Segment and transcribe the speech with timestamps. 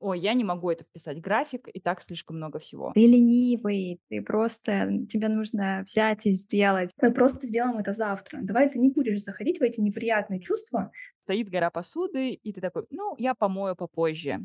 [0.00, 2.92] ой, я не могу это вписать график, и так слишком много всего.
[2.94, 6.90] Ты ленивый, ты просто, тебе нужно взять и сделать.
[7.00, 8.40] Мы просто сделаем это завтра.
[8.42, 10.90] Давай ты не будешь заходить в эти неприятные чувства.
[11.22, 14.40] Стоит гора посуды, и ты такой, ну, я помою попозже.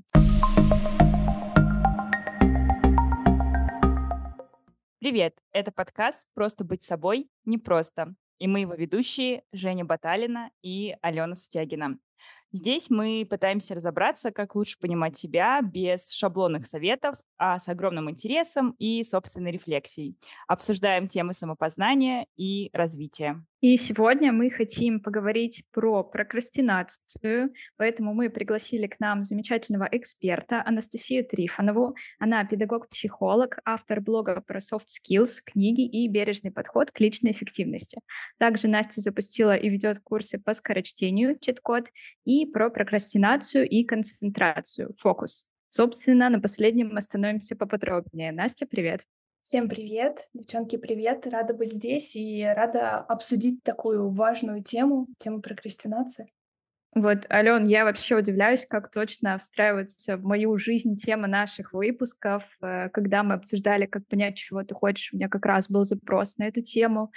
[4.99, 8.15] Привет, это подкаст «Просто быть собой непросто».
[8.37, 11.99] И мы его ведущие Женя Баталина и Алена Сутягина.
[12.55, 18.75] Здесь мы пытаемся разобраться, как лучше понимать себя без шаблонных советов, а с огромным интересом
[18.79, 20.17] и собственной рефлексией.
[20.47, 23.43] Обсуждаем темы самопознания и развития.
[23.61, 31.25] И сегодня мы хотим поговорить про прокрастинацию, поэтому мы пригласили к нам замечательного эксперта Анастасию
[31.25, 31.95] Трифонову.
[32.19, 37.99] Она педагог-психолог, автор блога про soft skills, книги и бережный подход к личной эффективности.
[38.37, 41.85] Также Настя запустила и ведет курсы по скорочтению, чит-код,
[42.23, 45.47] и про прокрастинацию и концентрацию, фокус.
[45.75, 48.31] Собственно, на последнем остановимся поподробнее.
[48.31, 49.01] Настя, привет.
[49.41, 51.27] Всем привет, девчонки, привет.
[51.27, 56.31] Рада быть здесь и рада обсудить такую важную тему, тему прокрастинации.
[56.95, 62.55] Вот, Ален, я вообще удивляюсь, как точно встраивается в мою жизнь тема наших выпусков.
[62.61, 66.37] Э, когда мы обсуждали, как понять, чего ты хочешь, у меня как раз был запрос
[66.37, 67.11] на эту тему.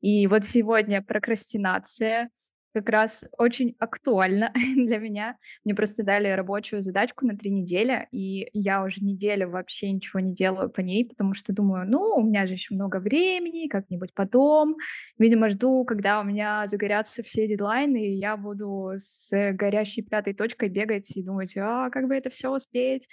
[0.00, 2.30] И вот сегодня прокрастинация—
[2.72, 5.36] как раз очень актуально для меня.
[5.64, 10.32] Мне просто дали рабочую задачку на три недели, и я уже неделю вообще ничего не
[10.32, 14.76] делаю по ней, потому что думаю, ну, у меня же еще много времени, как-нибудь потом.
[15.18, 20.68] Видимо, жду, когда у меня загорятся все дедлайны, и я буду с горящей пятой точкой
[20.68, 23.08] бегать и думать, а, как бы это все успеть.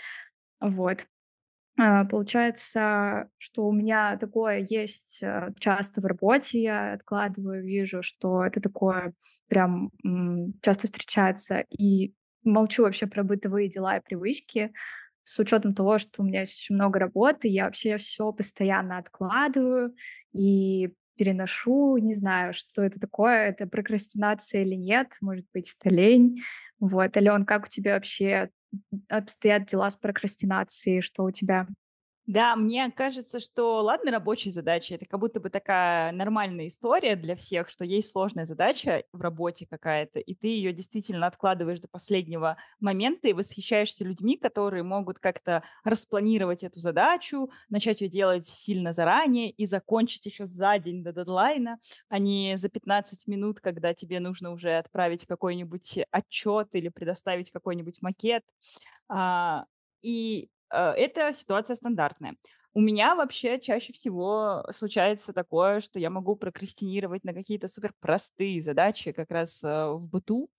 [0.59, 1.05] Вот.
[1.81, 8.43] А, получается, что у меня такое есть э, часто в работе, я откладываю, вижу, что
[8.43, 9.13] это такое
[9.47, 9.89] прям
[10.61, 12.13] часто встречается, и
[12.43, 14.73] молчу вообще про бытовые дела и привычки,
[15.23, 19.95] с учетом того, что у меня есть очень много работы, я вообще все постоянно откладываю
[20.33, 26.41] и переношу, не знаю, что это такое, это прокрастинация или нет, может быть, это лень.
[26.79, 28.49] Вот, Ален, как у тебя вообще
[29.09, 31.67] обстоят дела с прокрастинацией, что у тебя?
[32.31, 37.35] Да, мне кажется, что, ладно, рабочие задачи, это как будто бы такая нормальная история для
[37.35, 42.57] всех, что есть сложная задача в работе какая-то, и ты ее действительно откладываешь до последнего
[42.79, 49.49] момента и восхищаешься людьми, которые могут как-то распланировать эту задачу, начать ее делать сильно заранее
[49.49, 51.79] и закончить еще за день до дедлайна,
[52.09, 58.03] а не за 15 минут, когда тебе нужно уже отправить какой-нибудь отчет или предоставить какой-нибудь
[58.03, 58.43] макет.
[59.07, 59.65] А,
[60.01, 62.35] и это ситуация стандартная.
[62.73, 68.61] У меня вообще чаще всего случается такое, что я могу прокрастинировать на какие-то супер простые
[68.61, 70.49] задачи как раз э, в быту,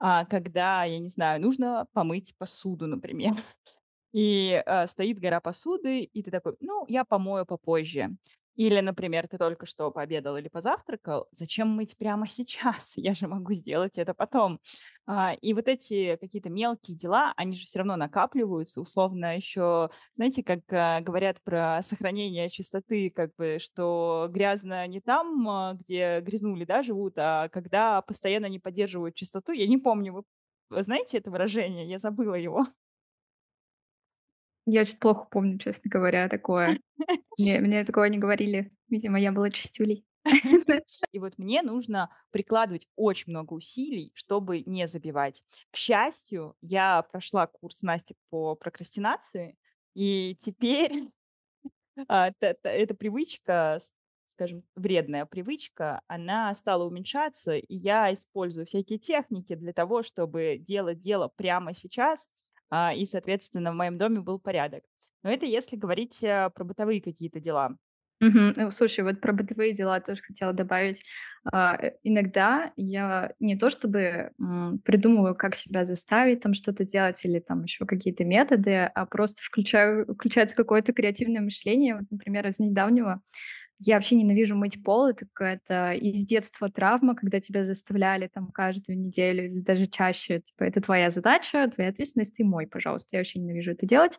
[0.00, 3.32] а, когда, я не знаю, нужно помыть посуду, например.
[4.12, 8.10] И э, стоит гора посуды, и ты такой, ну, я помою попозже.
[8.60, 12.92] Или, например, ты только что пообедал или позавтракал, зачем мыть прямо сейчас?
[12.98, 14.60] Я же могу сделать это потом.
[15.06, 20.44] А, и вот эти какие-то мелкие дела, они же все равно накапливаются, условно еще, знаете,
[20.44, 26.66] как а, говорят про сохранение чистоты, как бы, что грязно не там, а, где грязнули,
[26.66, 29.52] да, живут, а когда постоянно не поддерживают чистоту.
[29.52, 30.26] Я не помню,
[30.68, 31.88] вы знаете это выражение?
[31.88, 32.66] Я забыла его.
[34.66, 36.80] Я очень плохо помню, честно говоря, такое.
[37.38, 38.72] Мне, мне такого не говорили.
[38.88, 40.04] Видимо, я была чистюлей.
[41.12, 45.42] И вот мне нужно прикладывать очень много усилий, чтобы не забивать.
[45.70, 49.56] К счастью, я прошла курс Насти по прокрастинации,
[49.94, 50.92] и теперь
[52.08, 53.78] а, эта привычка,
[54.26, 60.98] скажем, вредная привычка, она стала уменьшаться, и я использую всякие техники для того, чтобы делать
[60.98, 62.30] дело прямо сейчас,
[62.94, 64.84] и, соответственно, в моем доме был порядок.
[65.22, 67.76] Но это если говорить э, про бытовые какие-то дела.
[68.20, 68.70] Мгм.
[68.70, 71.02] Слушай, вот про бытовые дела тоже хотела добавить.
[71.50, 74.32] А, э, иногда я не то чтобы
[74.84, 80.14] придумываю, как себя заставить там что-то делать или там еще какие-то методы, а просто включаю,
[80.14, 81.96] включается какое-то креативное мышление.
[81.96, 83.22] Вот, например, из недавнего
[83.80, 85.08] я вообще ненавижу мыть пол.
[85.08, 90.40] Это какая-то из детства травма, когда тебя заставляли там каждую неделю или даже чаще.
[90.40, 93.08] Типа, это твоя задача, твоя ответственность, ты мой, пожалуйста.
[93.16, 94.18] Я вообще ненавижу это делать.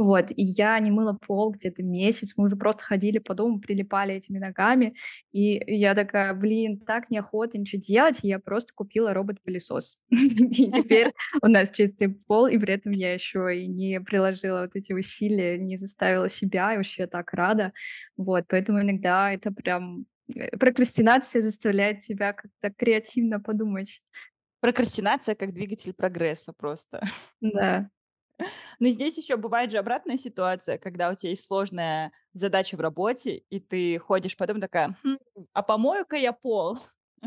[0.00, 4.14] Вот, и я не мыла пол где-то месяц, мы уже просто ходили по дому, прилипали
[4.14, 4.94] этими ногами,
[5.30, 9.98] и я такая, блин, так неохота ничего делать, и я просто купила робот-пылесос.
[10.10, 11.12] И теперь
[11.42, 15.58] у нас чистый пол, и при этом я еще и не приложила вот эти усилия,
[15.58, 17.74] не заставила себя, и вообще так рада.
[18.16, 24.00] Вот, поэтому иногда это прям э, прокрастинация заставляет тебя как-то креативно подумать.
[24.60, 27.02] Прокрастинация как двигатель прогресса просто.
[27.42, 27.90] Да.
[28.78, 33.42] Но здесь еще бывает же обратная ситуация, когда у тебя есть сложная задача в работе,
[33.50, 35.18] и ты ходишь потом такая, хм,
[35.52, 36.76] а помою-ка я пол.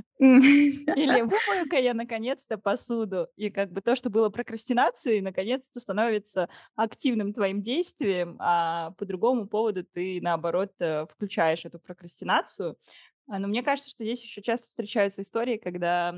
[0.20, 3.28] Или вымою-ка я наконец-то посуду.
[3.36, 9.48] И как бы то, что было прокрастинацией, наконец-то становится активным твоим действием, а по другому
[9.48, 12.78] поводу ты, наоборот, э, включаешь эту прокрастинацию.
[13.28, 16.16] А, но мне кажется, что здесь еще часто встречаются истории, когда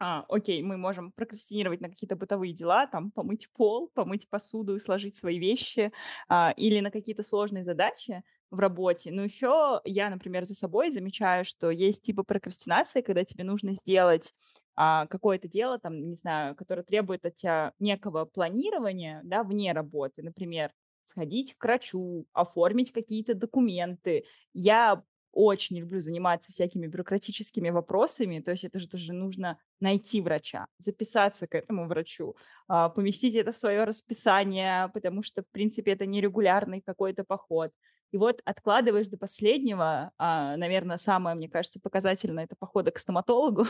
[0.00, 4.80] а, окей, мы можем прокрастинировать на какие-то бытовые дела, там, помыть пол, помыть посуду и
[4.80, 5.92] сложить свои вещи,
[6.28, 9.10] а, или на какие-то сложные задачи в работе.
[9.12, 14.32] Но еще я, например, за собой замечаю, что есть типы прокрастинации, когда тебе нужно сделать
[14.76, 20.22] а, какое-то дело, там, не знаю, которое требует от тебя некого планирования, да, вне работы,
[20.22, 20.72] например,
[21.04, 24.24] сходить к врачу, оформить какие-то документы.
[24.52, 25.02] Я
[25.34, 31.46] очень люблю заниматься всякими бюрократическими вопросами, то есть это же тоже нужно найти врача, записаться
[31.46, 32.36] к этому врачу,
[32.68, 37.72] а, поместить это в свое расписание, потому что, в принципе, это нерегулярный какой-то поход.
[38.12, 43.66] И вот откладываешь до последнего, а, наверное, самое, мне кажется, показательное, это похода к стоматологу,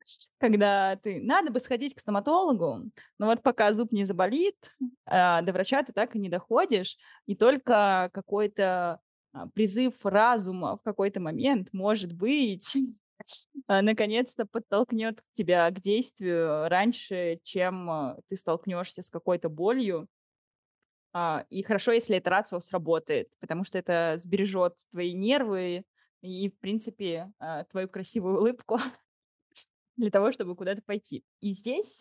[0.38, 4.56] когда ты, надо бы сходить к стоматологу, но вот пока зуб не заболит,
[5.04, 9.00] а, до врача ты так и не доходишь, и только какой-то
[9.54, 12.76] призыв разума в какой-то момент, может быть,
[13.66, 20.08] а, наконец-то подтолкнет тебя к действию раньше, чем а, ты столкнешься с какой-то болью.
[21.50, 25.84] И хорошо, если это рацио сработает, потому что это сбережет твои нервы
[26.20, 27.32] и, в принципе,
[27.70, 28.78] твою красивую улыбку
[29.96, 31.24] для того, чтобы куда-то пойти.
[31.40, 32.00] И здесь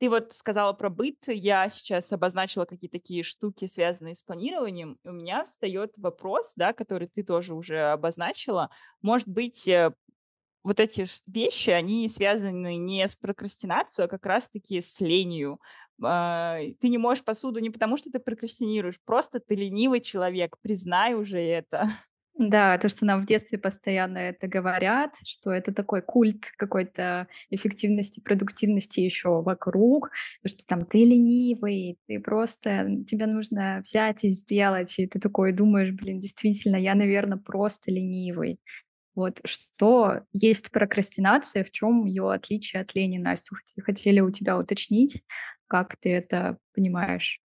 [0.00, 4.98] ты вот сказала про быт, я сейчас обозначила какие-то такие штуки, связанные с планированием.
[5.04, 8.70] И у меня встает вопрос, да, который ты тоже уже обозначила.
[9.02, 9.92] Может быть, э,
[10.62, 15.60] вот эти вещи, они связаны не с прокрастинацией, а как раз-таки с ленью.
[16.02, 21.12] А, ты не можешь посуду не потому, что ты прокрастинируешь, просто ты ленивый человек, признай
[21.12, 21.88] уже это.
[22.42, 28.20] Да, то, что нам в детстве постоянно это говорят, что это такой культ какой-то эффективности,
[28.20, 30.10] продуктивности еще вокруг,
[30.46, 35.90] что там ты ленивый, ты просто, тебе нужно взять и сделать, и ты такой думаешь,
[35.92, 38.58] блин, действительно, я, наверное, просто ленивый.
[39.14, 43.54] Вот что есть прокрастинация, в чем ее отличие от лени, Настя?
[43.82, 45.22] Хотели у тебя уточнить,
[45.68, 47.40] как ты это понимаешь?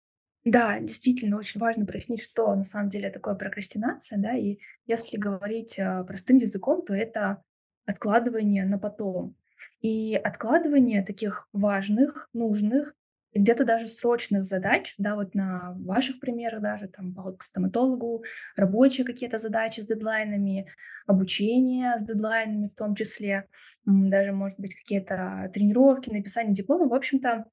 [0.44, 4.58] Да, действительно, очень важно прояснить, что на самом деле такое прокрастинация, да, и
[4.88, 7.44] если говорить э, простым языком, то это
[7.86, 9.36] откладывание на потом.
[9.82, 12.96] И откладывание таких важных, нужных,
[13.34, 18.24] где-то даже срочных задач, да, вот на ваших примерах даже, там, поход к стоматологу,
[18.58, 20.68] рабочие какие-то задачи с дедлайнами,
[21.06, 23.48] обучение с дедлайнами в том числе,
[23.86, 26.88] даже, может быть, какие-то тренировки, написание диплома.
[26.90, 27.46] В общем-то,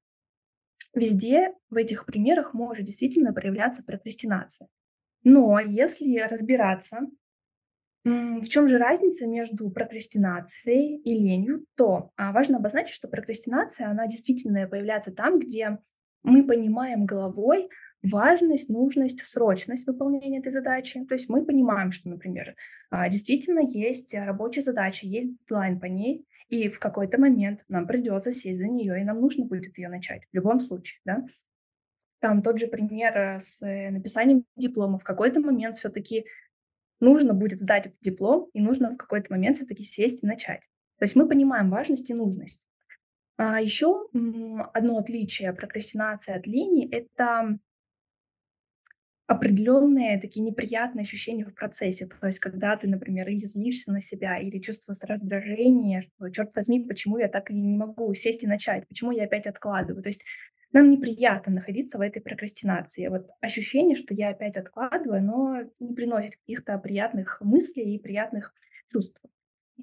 [0.93, 4.67] Везде в этих примерах может действительно проявляться прокрастинация.
[5.23, 7.01] Но если разбираться,
[8.05, 14.07] в чем же разница между прокрастинацией и ленью, то а, важно обозначить, что прокрастинация, она
[14.07, 15.77] действительно появляется там, где
[16.23, 17.69] мы понимаем головой
[18.01, 21.03] важность, нужность, срочность выполнения этой задачи.
[21.05, 22.55] То есть мы понимаем, что, например,
[22.89, 28.31] а, действительно есть рабочая задача, есть дедлайн по ней, и в какой-то момент нам придется
[28.31, 31.25] сесть за нее, и нам нужно будет ее начать в любом случае, да.
[32.19, 34.97] Там тот же пример э, с э, написанием диплома.
[34.99, 36.25] В какой-то момент все-таки
[36.99, 40.61] нужно будет сдать этот диплом, и нужно в какой-то момент все-таки сесть и начать.
[40.97, 42.65] То есть мы понимаем важность и нужность.
[43.37, 44.09] А еще
[44.73, 47.57] одно отличие прокрастинации от лени— это
[49.29, 52.07] определенные такие неприятные ощущения в процессе.
[52.07, 56.83] То есть, когда ты, например, или злишься на себя, или чувствуешь раздражение, что, черт возьми,
[56.83, 60.01] почему я так и не могу сесть и начать, почему я опять откладываю.
[60.01, 60.23] То есть
[60.71, 63.07] нам неприятно находиться в этой прокрастинации.
[63.07, 68.55] Вот ощущение, что я опять откладываю, но не приносит каких-то приятных мыслей и приятных
[68.91, 69.21] чувств.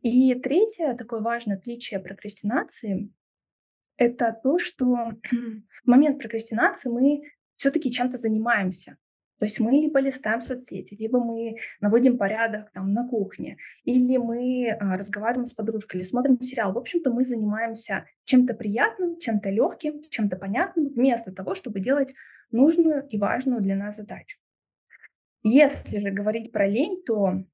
[0.02, 3.12] И третье такое важное отличие прокрастинации—
[3.96, 4.86] это то, что
[5.30, 7.22] в момент прокрастинации мы
[7.54, 8.98] все-таки чем-то занимаемся.
[9.38, 14.71] То есть мы либо листаем соцсети, либо мы наводим порядок там на кухне, или мы
[14.71, 16.73] а, разговариваем с подружкой, или смотрим сериал.
[16.73, 22.14] В общем-то, мы занимаемся чем-то приятным, чем-то легким, чем-то понятным, вместо того, чтобы делать
[22.50, 24.38] нужную и важную для нас задачу.
[25.43, 27.45] Если же говорить про лень, то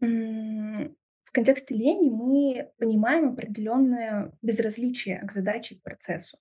[0.00, 6.38] в контексте лени мы понимаем определенное безразличие к задаче, к процессу.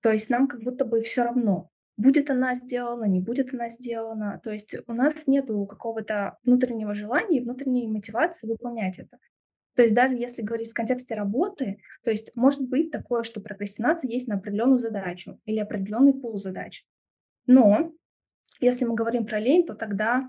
[0.00, 4.40] То есть нам как будто бы все равно, будет она сделана, не будет она сделана.
[4.42, 9.18] То есть у нас нет какого-то внутреннего желания, внутренней мотивации выполнять это.
[9.74, 14.10] То есть даже если говорить в контексте работы, то есть может быть такое, что прокрастинация
[14.10, 16.84] есть на определенную задачу или определенный пул задач.
[17.46, 17.92] Но
[18.60, 20.28] если мы говорим про лень, то тогда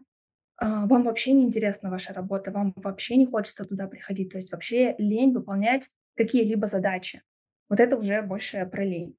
[0.57, 4.51] а, вам вообще не интересна ваша работа, вам вообще не хочется туда приходить, то есть
[4.51, 7.23] вообще лень выполнять какие-либо задачи.
[7.69, 9.18] Вот это уже больше про лень.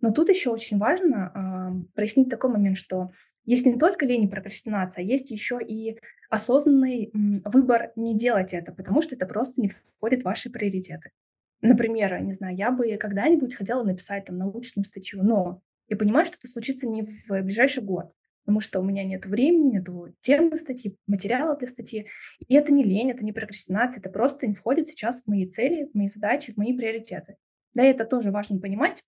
[0.00, 3.10] Но тут еще очень важно э, прояснить такой момент, что
[3.44, 8.72] есть не только лень и прокрастинация, есть еще и осознанный м, выбор не делать это,
[8.72, 11.10] потому что это просто не входит в ваши приоритеты.
[11.62, 16.36] Например, не знаю, я бы когда-нибудь хотела написать там научную статью, но я понимаю, что
[16.38, 18.12] это случится не в ближайший год,
[18.44, 19.88] потому что у меня нет времени, нет
[20.20, 22.06] темы статьи, материала для статьи.
[22.46, 25.88] И это не лень, это не прокрастинация, это просто не входит сейчас в мои цели,
[25.92, 27.36] в мои задачи, в мои приоритеты.
[27.74, 29.02] Да, и это тоже важно понимать,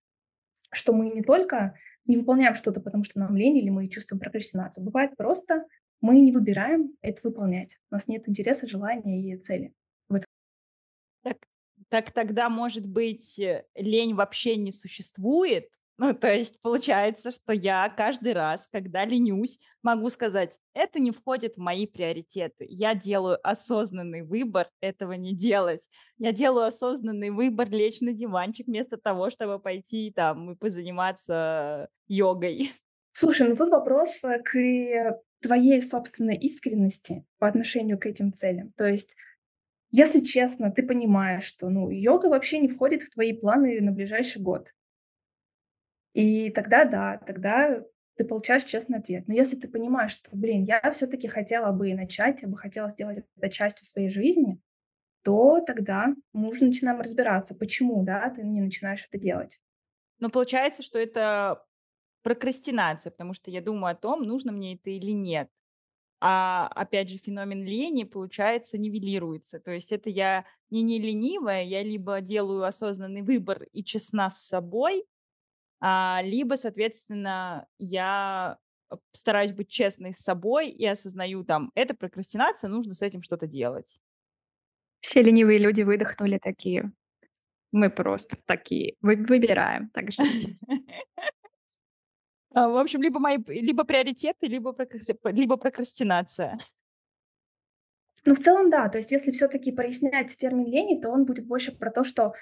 [0.73, 1.75] что мы не только
[2.07, 4.85] не выполняем что-то, потому что нам лень или мы чувствуем прокрастинацию.
[4.85, 5.65] Бывает просто
[6.01, 7.79] мы не выбираем это выполнять.
[7.91, 9.73] У нас нет интереса, желания и цели.
[11.23, 11.37] Так,
[11.89, 15.69] так тогда, может быть, э, лень вообще не существует,
[16.03, 21.55] ну, то есть получается, что я каждый раз, когда ленюсь, могу сказать, это не входит
[21.55, 22.67] в мои приоритеты.
[22.69, 25.89] Я делаю осознанный выбор этого не делать.
[26.19, 32.73] Я делаю осознанный выбор лечь на диванчик вместо того, чтобы пойти там и позаниматься йогой.
[33.13, 38.73] Слушай, ну тут вопрос э, к твоей собственной искренности по отношению к этим целям.
[38.77, 39.15] То есть
[39.93, 44.43] если честно, ты понимаешь, что ну, йога вообще не входит в твои планы на ближайший
[44.43, 44.73] год.
[46.13, 47.83] И тогда да, тогда
[48.17, 49.27] ты получаешь честный ответ.
[49.27, 53.25] Но если ты понимаешь, что, блин, я все-таки хотела бы начать, я бы хотела сделать
[53.37, 54.61] это частью своей жизни,
[55.23, 59.61] то тогда мы уже начинаем разбираться, почему, да, ты не начинаешь это делать.
[60.19, 61.65] Но получается, что это
[62.23, 65.49] прокрастинация, потому что я думаю о том, нужно мне это или нет.
[66.21, 69.59] А опять же, феномен лени, получается, нивелируется.
[69.59, 74.39] То есть это я не не ленивая, я либо делаю осознанный выбор и честна с
[74.41, 75.05] собой,
[75.83, 78.59] либо, соответственно, я
[78.91, 83.47] э, стараюсь быть честной с собой и осознаю там, это прокрастинация, нужно с этим что-то
[83.47, 84.01] делать.
[85.01, 86.93] Все ленивые люди выдохнули такие.
[87.73, 88.97] Мы просто такие.
[89.01, 90.57] Вы, выбираем так жить.
[92.55, 94.77] А, в общем, либо мои либо приоритеты, либо,
[95.25, 96.59] либо прокрастинация.
[98.27, 98.91] Ну, в целом, да.
[98.91, 102.35] То есть, если все-таки прояснять термин лени, то он будет больше про то, что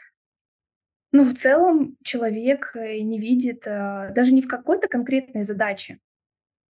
[1.12, 5.98] ну, в целом человек э, не видит а, даже не в какой-то конкретной задаче,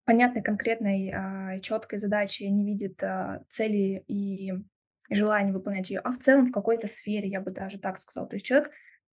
[0.06, 4.54] понятной, конкретной, а, четкой задачи не видит а, цели и
[5.10, 8.28] желания выполнять ее, а в целом в какой-то сфере, я бы даже так сказала.
[8.28, 8.72] То есть человек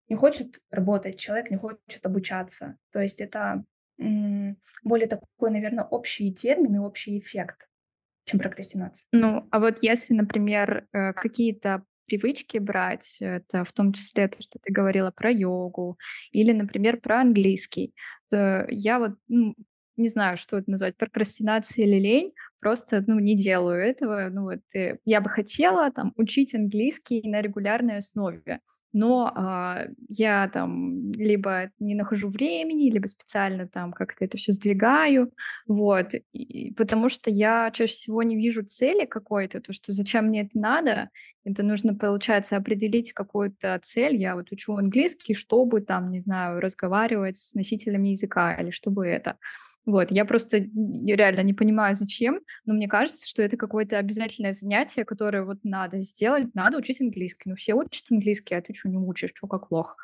[0.10, 2.78] не хочет работать, человек не хочет обучаться.
[2.92, 3.64] То есть это
[4.84, 7.70] более такой, наверное, общий термин и общий эффект,
[8.26, 9.06] чем прокрастинация.
[9.12, 14.60] Ну, а вот если, например, э, какие-то привычки брать, это в том числе то, что
[14.60, 15.98] ты говорила про йогу
[16.32, 17.94] или, например, про английский,
[18.32, 19.56] я вот ну,
[19.98, 24.30] не знаю, что это назвать, прокрастинация или лень, просто, ну, не делаю этого.
[24.32, 28.60] Ну, вот, э, я бы хотела там учить английский на регулярной основе,
[28.94, 35.32] но а, я там либо не нахожу времени, либо специально там как-то это все сдвигаю,
[35.68, 40.42] вот, и, потому что я чаще всего не вижу цели какой-то, то, что зачем мне
[40.42, 41.10] это надо,
[41.44, 47.38] это нужно, получается, определить какую-то цель, я вот учу английский, чтобы там, не знаю, разговаривать
[47.38, 49.38] с носителями языка или чтобы это.
[49.86, 55.06] Вот, я просто реально не понимаю, зачем, но мне кажется, что это какое-то обязательное занятие,
[55.06, 57.50] которое вот надо сделать, надо учить английский.
[57.50, 59.96] Ну, все учат английский, а ты что не учишь, что как плохо.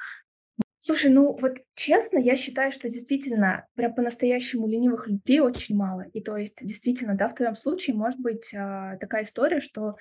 [0.80, 6.06] Слушай, ну вот честно, я считаю, что действительно прям по-настоящему ленивых людей очень мало.
[6.14, 9.98] И то есть действительно, да, в твоем случае может быть а, такая история, что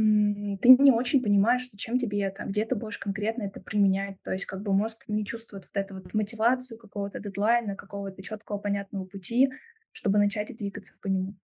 [0.00, 4.22] ты не очень понимаешь, зачем тебе это, где ты будешь конкретно это применять.
[4.22, 8.58] То есть как бы мозг не чувствует вот эту вот мотивацию какого-то дедлайна, какого-то четкого
[8.58, 9.50] понятного пути,
[9.90, 11.34] чтобы начать и двигаться по нему.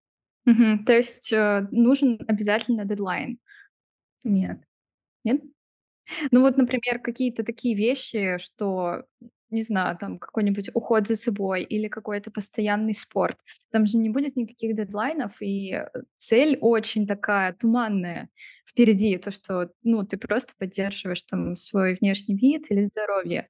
[0.46, 0.84] Угу.
[0.87, 3.40] То есть э, нужен обязательно дедлайн?
[4.23, 4.61] Нет.
[5.25, 5.42] Нет?
[6.30, 9.04] Ну вот, например, какие-то такие вещи, что
[9.50, 13.38] не знаю, там какой-нибудь уход за собой или какой-то постоянный спорт.
[13.70, 18.28] Там же не будет никаких дедлайнов, и э, цель очень такая туманная
[18.66, 23.48] впереди, то, что, ну, ты просто поддерживаешь там свой внешний вид или здоровье.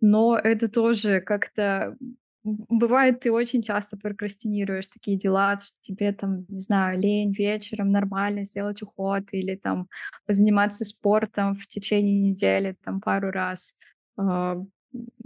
[0.00, 1.96] Но это тоже как-то
[2.44, 8.42] Бывает, ты очень часто прокрастинируешь такие дела, что тебе там, не знаю, лень вечером нормально
[8.42, 9.88] сделать уход или там
[10.26, 13.76] позаниматься спортом в течение недели там пару раз.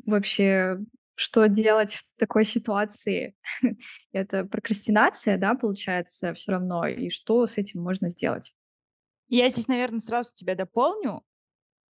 [0.06, 0.78] Вообще,
[1.14, 3.34] что делать в такой ситуации?
[4.12, 8.54] Это прокрастинация, да, получается, все равно, и что с этим можно сделать?
[9.28, 11.22] Я здесь, наверное, сразу тебя дополню,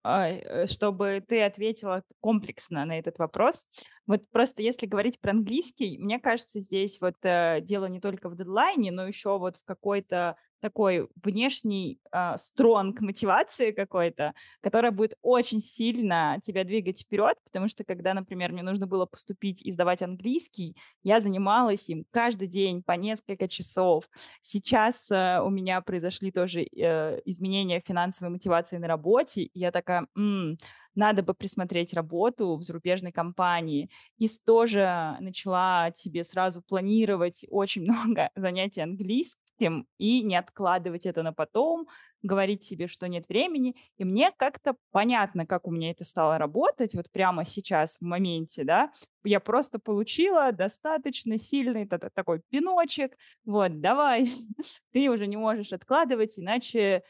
[0.02, 3.66] а, э, чтобы ты ответила комплексно на этот вопрос.
[4.06, 8.36] Вот просто если говорить про английский, мне кажется, здесь вот э, дело не только в
[8.36, 15.60] дедлайне, но еще вот в какой-то такой внешней э, стронг мотивации какой-то, которая будет очень
[15.60, 20.76] сильно тебя двигать вперед, потому что когда, например, мне нужно было поступить и сдавать английский,
[21.02, 24.08] я занималась им каждый день по несколько часов.
[24.40, 30.06] Сейчас э, у меня произошли тоже э, изменения финансовой мотивации на работе, и я такая,
[30.16, 30.58] м-м,
[30.97, 33.91] надо бы присмотреть работу в зарубежной компании.
[34.19, 41.33] И тоже начала тебе сразу планировать очень много занятий английским и не откладывать это на
[41.33, 41.87] потом,
[42.23, 43.75] говорить себе, что нет времени.
[43.97, 48.65] И мне как-то понятно, как у меня это стало работать вот прямо сейчас, в моменте,
[48.65, 48.91] да.
[49.25, 53.17] Я просто получила достаточно сильный такой пиночек.
[53.45, 54.29] Вот, давай,
[54.93, 57.03] ты уже не можешь откладывать, иначе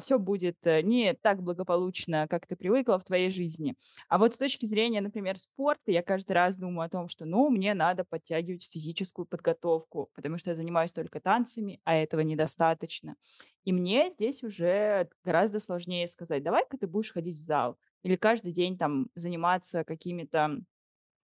[0.00, 3.76] все будет э, не так благополучно, как ты привыкла в твоей жизни.
[4.08, 7.50] А вот с точки зрения, например, спорта, я каждый раз думаю о том, что, ну,
[7.50, 13.16] мне надо подтягивать физическую подготовку, потому что я занимаюсь только танцами, а этого недостаточно.
[13.64, 18.52] И мне здесь уже гораздо сложнее сказать, давай-ка ты будешь ходить в зал или каждый
[18.52, 20.60] день там заниматься какими-то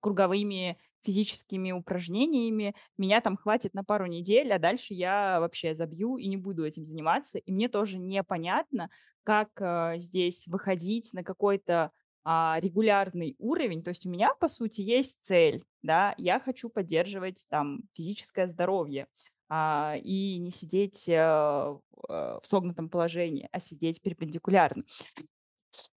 [0.04, 2.74] круговыми физическими упражнениями.
[2.98, 6.84] Меня там хватит на пару недель, а дальше я вообще забью и не буду этим
[6.84, 7.38] заниматься.
[7.38, 8.90] И мне тоже непонятно,
[9.22, 11.90] как э, здесь выходить на какой-то
[12.22, 13.82] а, регулярный уровень.
[13.82, 19.06] То есть у меня, по сути, есть цель, да, я хочу поддерживать там физическое здоровье
[19.48, 24.82] а, и не сидеть а, в согнутом положении, а сидеть перпендикулярно.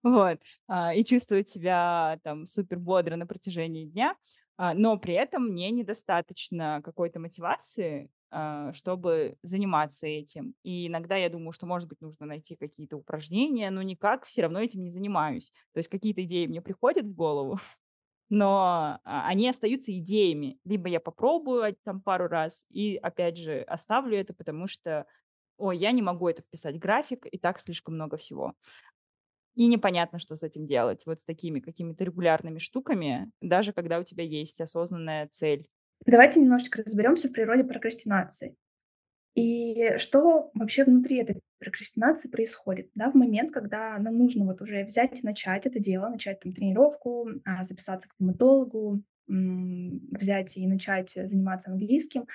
[0.02, 0.38] Вот.
[0.68, 4.16] А, и чувствовать себя там супер бодро на протяжении дня.
[4.56, 10.54] А, но при этом мне недостаточно какой-то мотивации, а, чтобы заниматься этим.
[10.62, 14.60] И иногда я думаю, что, может быть, нужно найти какие-то упражнения, но никак все равно
[14.60, 15.50] этим не занимаюсь.
[15.72, 17.58] То есть какие-то идеи мне приходят в голову,
[18.28, 20.58] но они остаются идеями.
[20.64, 25.06] Либо я попробую там пару раз и, опять же, оставлю это, потому что
[25.56, 28.54] ой, я не могу это вписать в график, и так слишком много всего.
[29.54, 34.04] И непонятно, что с этим делать, вот с такими какими-то регулярными штуками, даже когда у
[34.04, 35.68] тебя есть осознанная цель.
[36.06, 38.56] Давайте немножечко разберемся в природе прокрастинации.
[39.34, 44.84] И что вообще внутри этой прокрастинации происходит, да, в момент, когда нам нужно вот уже
[44.84, 51.10] взять и начать это дело, начать там тренировку, а, записаться к стоматологу, взять и начать
[51.10, 52.26] заниматься английским,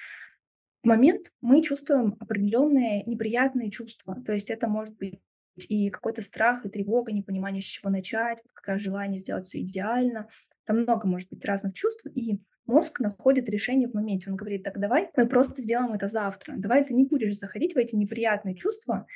[0.84, 4.16] в момент мы чувствуем определенные неприятные чувства.
[4.26, 5.20] То есть это может быть
[5.68, 10.28] и какой-то страх, и тревога, непонимание, с чего начать, как раз желание сделать все идеально.
[10.66, 14.30] Там много, может быть, разных чувств, и мозг находит решение в моменте.
[14.30, 16.54] Он говорит, так давай мы просто сделаем это завтра.
[16.58, 19.08] Давай ты не будешь заходить в эти неприятные чувства,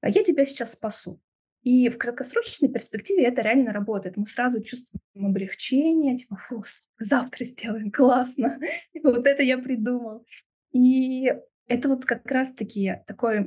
[0.00, 1.20] а я тебя сейчас спасу.
[1.62, 4.16] И в краткосрочной перспективе это реально работает.
[4.16, 6.62] Мы сразу чувствуем облегчение, типа, фу,
[6.98, 8.58] завтра сделаем, классно.
[9.02, 10.24] вот это я придумал.
[10.72, 11.32] И
[11.68, 13.46] это вот как раз-таки такой,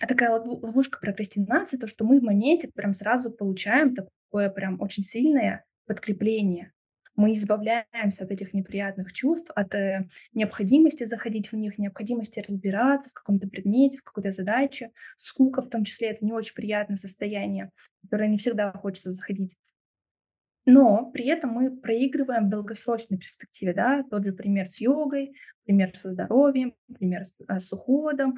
[0.00, 5.64] такая ловушка прокрастинации, то, что мы в моменте прям сразу получаем такое прям очень сильное
[5.86, 6.72] подкрепление.
[7.16, 13.12] Мы избавляемся от этих неприятных чувств, от э, необходимости заходить в них, необходимости разбираться в
[13.12, 14.90] каком-то предмете, в какой-то задаче.
[15.16, 17.70] Скука в том числе— это не очень приятное состояние,
[18.02, 19.56] в которое не всегда хочется заходить.
[20.66, 25.90] Но при этом мы проигрываем в долгосрочной перспективе, да, тот же пример с йогой, пример
[25.96, 28.36] со здоровьем, пример с, э, с уходом.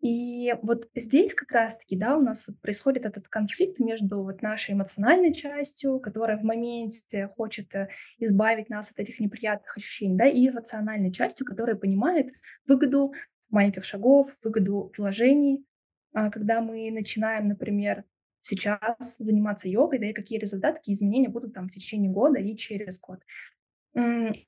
[0.00, 5.32] И вот здесь как раз-таки, да, у нас происходит этот конфликт между вот нашей эмоциональной
[5.32, 11.10] частью, которая в моменте хочет э, избавить нас от этих неприятных ощущений, да, и рациональной
[11.10, 12.32] частью, которая понимает
[12.66, 13.14] выгоду
[13.48, 15.64] маленьких шагов, выгоду вложений,
[16.12, 18.04] а, когда мы начинаем, например,
[18.44, 22.54] сейчас заниматься йогой, да, и какие результаты, какие изменения будут там в течение года и
[22.56, 23.20] через год.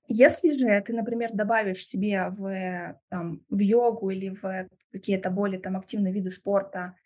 [0.09, 5.77] Если же ты, например, добавишь себе в, там, в йогу или в какие-то более там,
[5.77, 6.97] активные виды спорта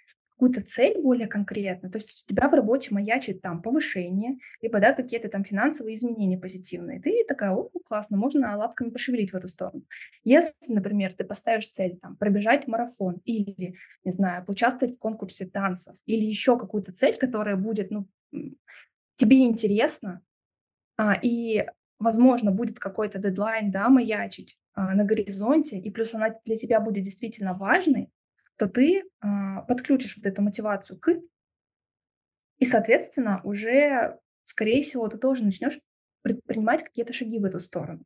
[0.40, 4.94] какую-то цель более конкретную, то есть у тебя в работе маячит там повышение, либо да,
[4.94, 9.48] какие-то там финансовые изменения позитивные, ты такая, о, ну, классно, можно лапками пошевелить в эту
[9.48, 9.83] сторону.
[10.24, 15.94] Если, например, ты поставишь цель там пробежать марафон или, не знаю, поучаствовать в конкурсе танцев
[16.07, 18.07] или еще какую-то цель, которая будет, ну,
[19.16, 20.22] тебе интересно,
[20.96, 21.66] а, и,
[21.98, 27.05] возможно, будет какой-то дедлайн, да, маячить а, на горизонте, и плюс она для тебя будет
[27.05, 28.11] действительно важной,
[28.61, 31.14] то ты а, подключишь вот эту мотивацию к,
[32.59, 35.81] и, соответственно, уже, скорее всего, ты тоже начнешь
[36.20, 38.05] предпринимать какие-то шаги в эту сторону.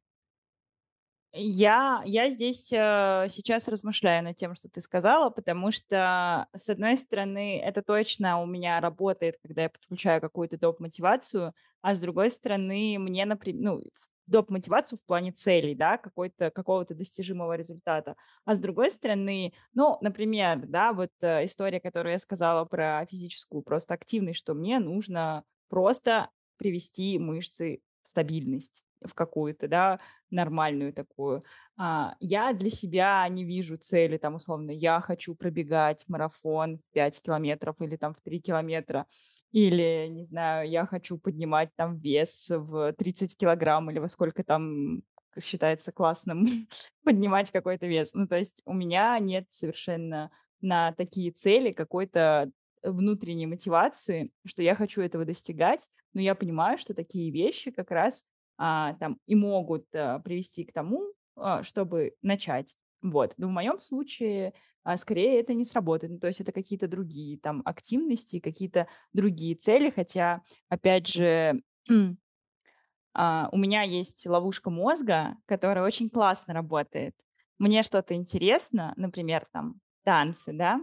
[1.33, 6.97] Я, я здесь э, сейчас размышляю над тем, что ты сказала, потому что, с одной
[6.99, 12.97] стороны, это точно у меня работает, когда я подключаю какую-то доп-мотивацию, а с другой стороны,
[13.01, 13.83] мне, например, ну,
[14.27, 18.17] доп-мотивацию в плане целей, да, какой-то, какого-то достижимого результата.
[18.45, 23.63] А с другой стороны, ну, например, да, вот э, история, которую я сказала про физическую
[23.63, 31.43] просто активность, что мне нужно просто привести мышцы в стабильность в какую-то, да, нормальную такую.
[31.77, 37.23] А, я для себя не вижу цели, там, условно, я хочу пробегать марафон в 5
[37.23, 39.07] километров или там в 3 километра,
[39.53, 45.03] или, не знаю, я хочу поднимать там вес в 30 килограмм или во сколько там
[45.41, 46.47] считается классным
[47.05, 48.15] поднимать какой-то вес.
[48.15, 52.51] Ну, то есть у меня нет совершенно на такие цели какой-то
[52.83, 58.25] внутренней мотивации, что я хочу этого достигать, но я понимаю, что такие вещи как раз
[58.57, 62.75] а, там и могут а, привести к тому, а, чтобы начать.
[63.03, 63.35] Вот.
[63.37, 66.13] Но в моем случае а, скорее это не сработает.
[66.13, 73.57] Ну, то есть это какие-то другие там активности, какие-то другие цели, хотя, опять же, у
[73.57, 77.15] меня есть ловушка мозга, которая очень классно работает.
[77.59, 80.81] Мне что-то интересно, например, там танцы, да,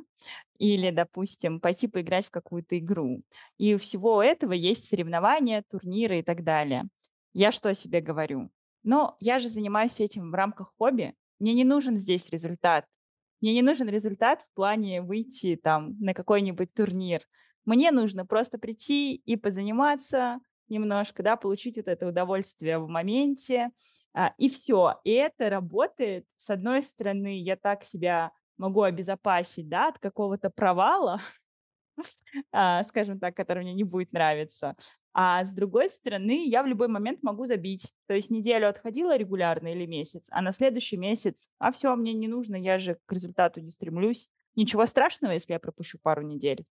[0.58, 3.22] или, допустим, пойти поиграть в какую-то игру.
[3.58, 6.90] И у всего этого есть соревнования, турниры и так далее.
[7.34, 8.50] Я что себе говорю?
[8.84, 11.13] Но я же занимаюсь этим в рамках хобби.
[11.39, 12.86] Мне не нужен здесь результат.
[13.41, 17.22] Мне не нужен результат в плане выйти там на какой-нибудь турнир.
[17.65, 23.70] Мне нужно просто прийти и позаниматься немножко, да, получить вот это удовольствие в моменте,
[24.13, 25.00] а, и все.
[25.04, 26.26] И это работает.
[26.36, 31.20] С одной стороны, я так себя могу обезопасить, да, от какого-то провала,
[32.86, 34.75] скажем так, который мне не будет нравиться.
[35.13, 37.91] А с другой стороны, я в любой момент могу забить.
[38.08, 42.27] То есть неделю отходила регулярно или месяц, а на следующий месяц, а все, мне не
[42.27, 44.30] нужно, я же к результату не стремлюсь.
[44.56, 46.65] Ничего страшного, если я пропущу пару недель.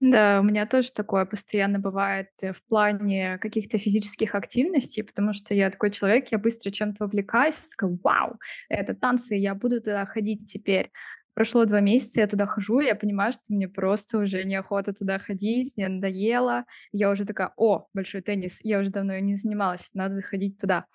[0.00, 5.54] Да, у меня тоже такое постоянно бывает э, в плане каких-то физических активностей, потому что
[5.54, 8.38] я такой человек, я быстро чем-то увлекаюсь, такая, вау,
[8.68, 10.90] это танцы, я буду туда ходить теперь.
[11.34, 15.72] Прошло два месяца, я туда хожу, я понимаю, что мне просто уже неохота туда ходить,
[15.76, 16.64] мне надоело.
[16.92, 20.86] Я уже такая, о, большой теннис, я уже давно не занималась, надо заходить туда.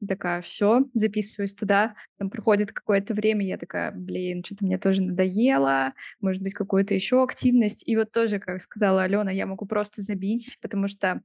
[0.00, 1.94] И такая, все, записываюсь туда.
[2.18, 7.22] Там проходит какое-то время, я такая, блин, что-то мне тоже надоело, может быть, какую-то еще
[7.22, 7.82] активность.
[7.88, 11.22] И вот тоже, как сказала Алена, я могу просто забить, потому что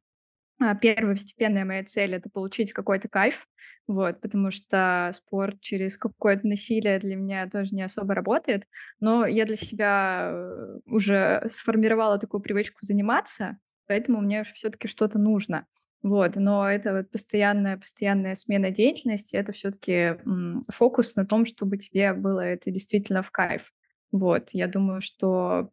[0.82, 3.48] первостепенная моя цель— это получить какой-то кайф,
[3.88, 8.66] вот, потому что спорт через какое-то насилие для меня тоже не особо работает,
[9.00, 15.66] но я для себя э, уже сформировала такую привычку заниматься, поэтому мне все-таки что-то нужно.
[16.04, 20.18] Вот, но это вот постоянная, постоянная смена деятельности, это все-таки
[20.72, 23.72] фокус на том, чтобы тебе было это действительно в кайф.
[24.12, 25.70] Вот, я думаю, что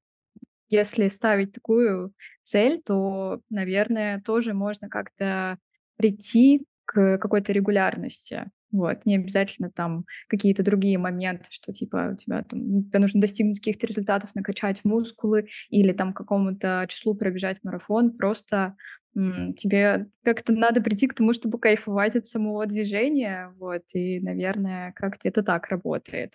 [0.70, 5.58] если ставить такую цель, то, наверное, тоже можно как-то
[5.96, 8.50] прийти к какой-то регулярности.
[8.70, 13.60] Вот, не обязательно там какие-то другие моменты, что типа у тебя там тебе нужно достигнуть
[13.60, 18.14] каких-то результатов, накачать мускулы или там какому-то числу пробежать марафон.
[18.16, 18.76] Просто
[19.16, 23.54] м, тебе как-то надо прийти к тому, чтобы кайфовать от самого движения.
[23.58, 26.34] Вот, и, наверное, как-то это так работает.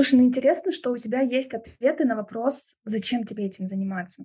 [0.00, 4.24] Слушай, ну интересно, что у тебя есть ответы на вопрос, зачем тебе этим заниматься.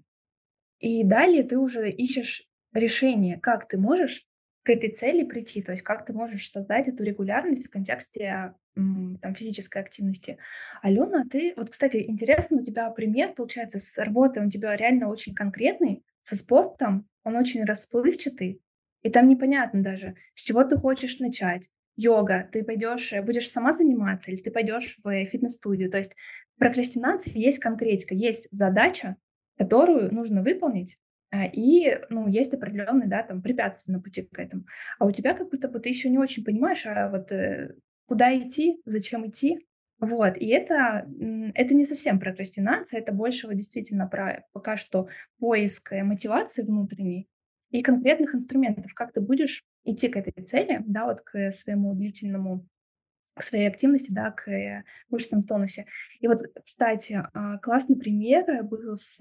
[0.79, 4.25] И далее ты уже ищешь решение, как ты можешь
[4.63, 9.35] к этой цели прийти, то есть как ты можешь создать эту регулярность в контексте там,
[9.35, 10.37] физической активности.
[10.81, 15.09] Алена, ты, вот, кстати, интересно, у тебя пример, получается, с работой, он у тебя реально
[15.09, 18.61] очень конкретный, со спортом, он очень расплывчатый,
[19.01, 23.71] и там непонятно даже, с чего ты хочешь начать, йога, ты пойдешь, э, будешь сама
[23.71, 25.89] заниматься, или ты пойдешь в фитнес-студию.
[25.89, 26.15] То есть
[26.55, 29.17] в прокрастинации есть конкретика, есть задача,
[29.57, 30.97] которую нужно выполнить,
[31.31, 34.65] а, и, ну, есть определенные, да, там, препятствия на пути к этому.
[34.99, 37.75] А у тебя как будто бы ты еще не очень понимаешь, а вот э,
[38.07, 39.65] куда идти, зачем идти.
[39.99, 41.07] Вот, и это,
[41.55, 45.07] это не совсем прокрастинация, это больше вот действительно про пока что
[45.39, 47.27] поиск э, мотивации внутренней
[47.71, 52.67] и конкретных инструментов, как ты будешь идти к этой цели, да, вот к своему длительному
[53.35, 54.49] к своей активности, да, к
[55.09, 55.85] мышцам в тонусе.
[56.21, 59.17] И вот, кстати, а, классный пример был с,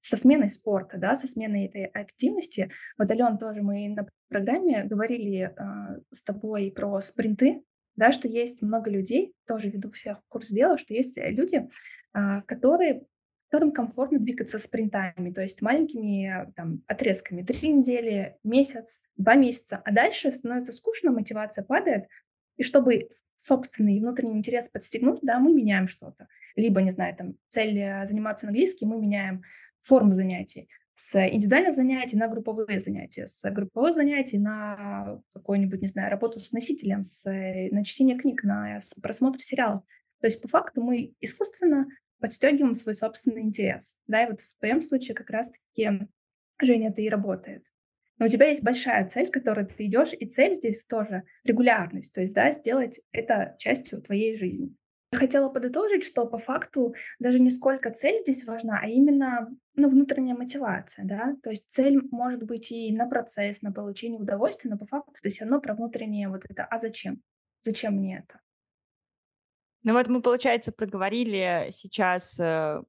[0.00, 2.70] со сменой спорта, да, со сменой этой активности.
[2.96, 7.62] Вот, Ален, тоже мы на программе говорили э, с тобой про спринты,
[7.96, 11.68] да, что есть много людей, тоже веду всех курс дела, что есть люди,
[12.14, 13.04] э, которые
[13.48, 19.92] которым комфортно двигаться спринтами, то есть маленькими там, отрезками, три недели, месяц, два месяца, а
[19.92, 22.06] дальше становится скучно, мотивация падает,
[22.56, 26.26] И чтобы собственный внутренний интерес подстегнуть, да, мы меняем что-то.
[26.56, 29.42] Либо, не знаю, там, цель э, заниматься английским, мы меняем
[29.82, 36.10] форму занятий с индивидуальных занятий на групповые занятия, с групповых занятий на какую-нибудь, не знаю,
[36.10, 39.82] работу с носителем, с, э, на чтение книг, на просмотр сериалов.
[40.20, 41.86] То есть по факту мы искусственно
[42.20, 43.98] подстегиваем свой собственный интерес.
[44.06, 46.08] Да, и вот в твоем случае как раз-таки,
[46.60, 47.66] Женя, это и работает.
[48.18, 52.14] Но у тебя есть большая цель, к которой ты идешь, и цель здесь тоже регулярность,
[52.14, 54.74] то есть, да, сделать это частью твоей жизни.
[55.12, 59.88] Я хотела подытожить, что по факту даже не сколько цель здесь важна, а именно ну,
[59.88, 64.78] внутренняя мотивация, да, то есть цель может быть и на процесс, на получение удовольствия, но
[64.78, 67.22] по факту это все равно про внутреннее вот это «а зачем?»,
[67.62, 68.40] «зачем мне это?».
[69.86, 72.82] Ну вот мы, получается, проговорили сейчас э,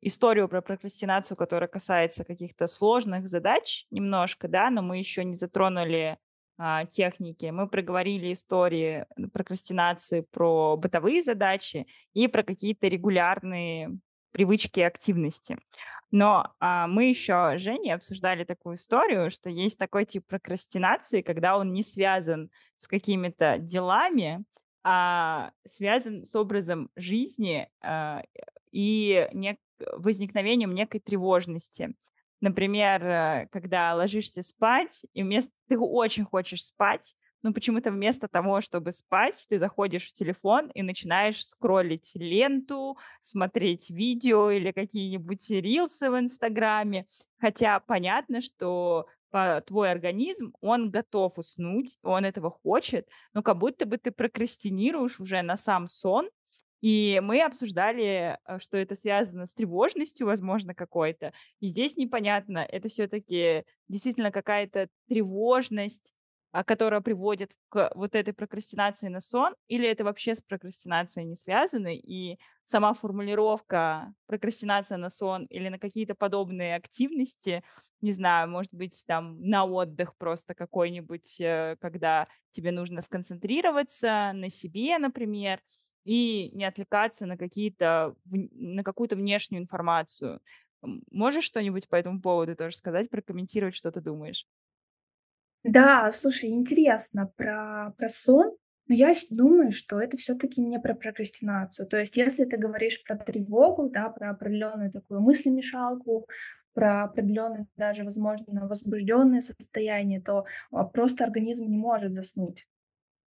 [0.00, 6.16] историю про прокрастинацию, которая касается каких-то сложных задач немножко, да, но мы еще не затронули
[6.56, 7.46] а, техники.
[7.46, 13.98] Мы проговорили истории прокрастинации про бытовые задачи и про какие-то регулярные
[14.30, 15.58] привычки и активности.
[16.12, 21.58] Но а, мы еще с Женей обсуждали такую историю, что есть такой тип прокрастинации, когда
[21.58, 24.44] он не связан с какими-то делами,
[24.84, 28.22] а связан с образом жизни а,
[28.70, 29.58] и не,
[29.96, 31.94] возникновением некой тревожности.
[32.40, 38.60] Например, э, когда ложишься спать, и вместо ты очень хочешь спать, но почему-то вместо того,
[38.62, 46.10] чтобы спать, ты заходишь в телефон и начинаешь скроллить ленту, смотреть видео или какие-нибудь рилсы
[46.10, 47.06] в Инстаграме.
[47.38, 49.06] Хотя понятно, что
[49.66, 55.42] твой организм, он готов уснуть, он этого хочет, но как будто бы ты прокрастинируешь уже
[55.42, 56.28] на сам сон,
[56.84, 61.32] и мы обсуждали, э, что это связано с тревожностью, возможно, какой-то.
[61.60, 66.12] И здесь непонятно, это все-таки действительно какая-то тревожность,
[66.62, 71.88] которая приводит к вот этой прокрастинации на сон, или это вообще с прокрастинацией не связано,
[71.92, 77.64] и сама формулировка прокрастинация на сон или на какие-то подобные активности,
[78.00, 84.48] не знаю, может быть, там на отдых просто какой-нибудь, э, когда тебе нужно сконцентрироваться на
[84.50, 85.60] себе, например,
[86.04, 90.40] и не отвлекаться на какие-то на какую-то внешнюю информацию.
[91.10, 94.46] Можешь что-нибудь по этому поводу тоже сказать, прокомментировать, что ты думаешь?
[95.64, 98.54] Да, слушай, интересно про, про сон,
[98.86, 101.88] но я думаю, что это все-таки не про прокрастинацию.
[101.88, 106.28] То есть, если ты говоришь про тревогу, да, про определенную такую мыслемешалку,
[106.74, 112.68] про определенное даже, возможно, возбужденное состояние, то а, просто организм не может заснуть.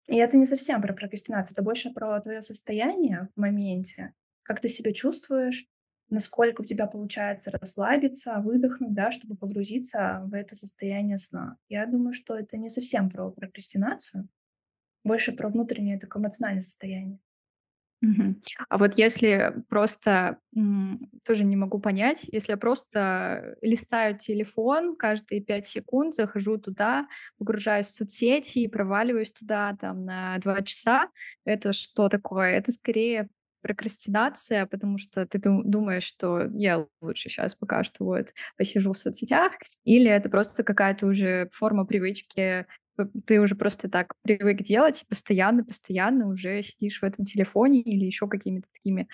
[0.08, 4.70] И это не совсем про прокрастинацию, это больше про твое состояние в моменте, как ты
[4.70, 5.68] себя чувствуешь,
[6.14, 11.58] насколько у тебя получается расслабиться, выдохнуть, да, чтобы погрузиться в это состояние сна.
[11.70, 14.28] Я думаю, что это не совсем про прокрастинацию,
[15.04, 17.20] больше про внутреннее такое эмоциональное состояние.
[18.68, 20.38] А вот если просто,
[21.26, 27.88] тоже не могу понять, если я просто листаю телефон каждые 5 секунд, захожу туда, погружаюсь
[27.88, 31.08] в соцсети и проваливаюсь туда там на 2 часа,
[31.46, 32.52] это что такое?
[32.52, 33.30] Это скорее
[33.64, 39.54] прокрастинация, потому что ты думаешь, что я лучше сейчас пока что вот посижу в соцсетях,
[39.86, 42.68] или это просто какая-то уже форма привычки
[43.26, 48.68] ты уже просто так привык делать, постоянно-постоянно уже сидишь в этом телефоне или еще какими-то
[48.72, 49.08] такими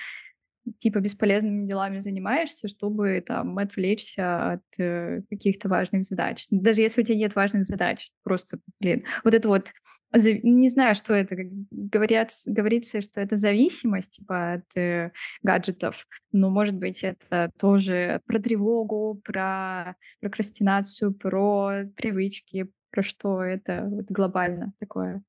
[0.78, 6.46] типа бесполезными делами занимаешься, чтобы там отвлечься от э, каких-то важных задач.
[6.50, 9.72] Даже если у тебя нет важных задач, просто, блин, вот это вот,
[10.14, 11.36] не знаю, что это,
[11.72, 18.40] говорят, говорится, что это зависимость типа от э, гаджетов, но, может быть, это тоже про
[18.40, 25.24] тревогу, про прокрастинацию, про привычки, про что это вот глобально такое?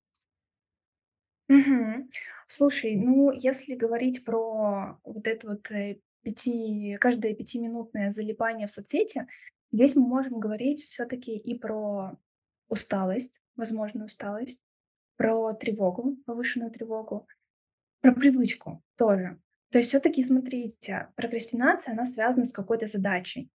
[1.50, 2.08] Мгм.
[2.46, 9.26] Слушай, ну, если говорить про вот это вот э, пяти, каждое пятиминутное залипание в соцсети,
[9.72, 12.16] здесь мы можем говорить все-таки и про
[12.68, 14.60] усталость, возможно, усталость,
[15.16, 17.26] про тревогу, повышенную тревогу,
[18.00, 19.40] про привычку тоже.
[19.72, 23.50] То есть все-таки, смотрите, прокрастинация, она связана с какой-то задачей,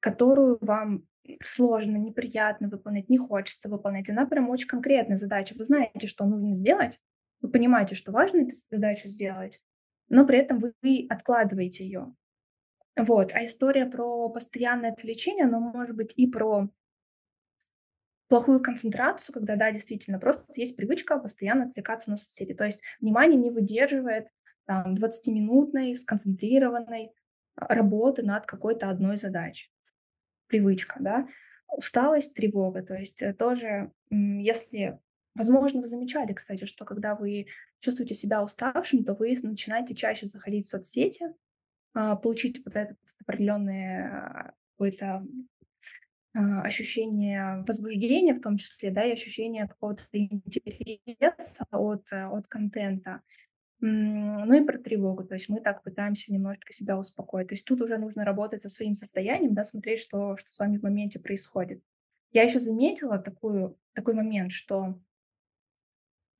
[0.00, 1.06] которую вам
[1.42, 4.10] сложно, неприятно выполнять, не хочется выполнять.
[4.10, 5.54] Она прям очень конкретная задача.
[5.56, 7.00] Вы знаете, что нужно сделать,
[7.42, 9.60] вы понимаете, что важно эту задачу сделать,
[10.08, 12.14] но при этом вы откладываете ее.
[12.96, 13.32] Вот.
[13.34, 16.68] А история про постоянное отвлечение, она может быть и про
[18.28, 22.54] плохую концентрацию, когда, да, действительно, просто есть привычка постоянно отвлекаться на соцсети.
[22.54, 24.28] То есть внимание не выдерживает
[24.64, 27.12] там, 20-минутной сконцентрированной
[27.56, 29.70] работы над какой-то одной задачей
[30.46, 31.28] привычка, да,
[31.68, 32.82] усталость, тревога.
[32.82, 34.98] То есть э, тоже, если
[35.34, 37.46] Возможно, вы замечали, кстати, что когда вы
[37.80, 41.34] чувствуете себя уставшим, то вы начинаете чаще заходить в соцсети,
[41.94, 45.26] а, получить вот это определенное какое-то
[46.34, 53.22] а, ощущение возбуждения в том числе, да, и ощущение какого-то интереса от, э, от контента.
[53.80, 55.24] Ну и про тревогу.
[55.24, 57.48] То есть мы так пытаемся немножечко себя успокоить.
[57.48, 60.78] То есть тут уже нужно работать со своим состоянием, да, смотреть, что, что с вами
[60.78, 61.82] в моменте происходит.
[62.30, 65.00] Я еще заметила такую, такой момент, что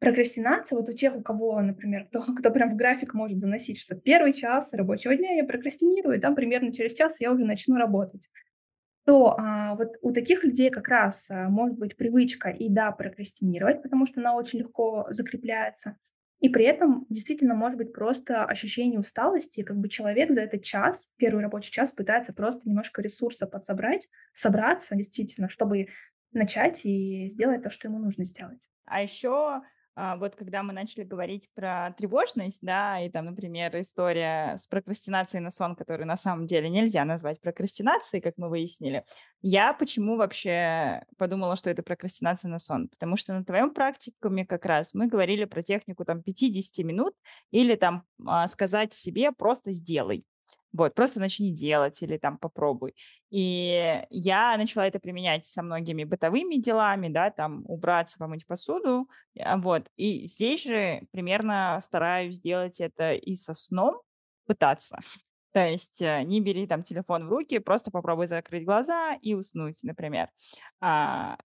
[0.03, 3.95] прокрастинация, вот у тех, у кого, например, кто, кто прям в график может заносить, что
[3.95, 8.29] первый час рабочего дня я прокрастинирую, там примерно через час я уже начну работать
[9.05, 13.83] то а, вот у таких людей как раз а, может быть привычка и да, прокрастинировать,
[13.83, 15.97] потому что она очень легко закрепляется.
[16.39, 21.13] И при этом действительно может быть просто ощущение усталости, как бы человек за этот час,
[21.17, 25.89] первый рабочий час, пытается просто немножко ресурса подсобрать, собраться действительно, чтобы
[26.33, 28.61] начать и сделать то, что ему нужно сделать.
[28.85, 29.63] А еще
[29.95, 35.51] вот когда мы начали говорить про тревожность, да, и там, например, история с прокрастинацией на
[35.51, 39.05] сон, которую на самом деле нельзя назвать прокрастинацией, как мы выяснили,
[39.43, 42.89] я почему вообще подумала, что это прокрастинация на сон?
[42.89, 47.15] Потому что на твоем практикуме как раз мы говорили про технику там 50 минут
[47.51, 50.25] или там а, сказать себе просто сделай.
[50.73, 52.95] Вот, просто начни делать или там попробуй.
[53.31, 59.09] И я начала это применять со многими бытовыми делами, да, там убраться, помыть посуду,
[59.39, 59.89] а, вот.
[59.97, 64.01] И здесь же примерно стараюсь делать это и со сном,
[64.47, 64.99] пытаться.
[65.53, 69.83] То есть э, не бери там телефон в руки, просто попробуй закрыть глаза и уснуть,
[69.83, 70.31] например.
[70.81, 71.37] А,